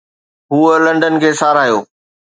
[0.53, 1.77] هوء لنڊن کي ساراهيو